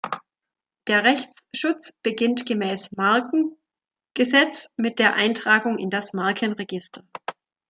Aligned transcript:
Der 0.87 1.03
Rechtsschutz 1.03 1.91
beginnt 2.01 2.47
gemäß 2.47 2.91
MarkenG 2.93 3.55
mit 4.77 4.97
der 4.97 5.13
Eintragung 5.13 5.77
in 5.77 5.91
das 5.91 6.13
Markenregister. 6.13 7.03